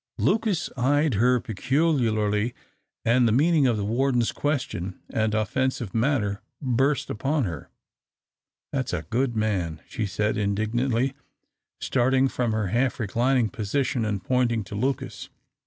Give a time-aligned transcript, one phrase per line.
[0.17, 2.55] Lucas eyed her peculiarly,
[3.05, 7.69] and the meaning of the warden's question and offensive manner burst upon her.
[8.73, 11.13] "That's a good man," she said, indignantly,
[11.79, 15.29] starting from her half reclining position and pointing to Lucas.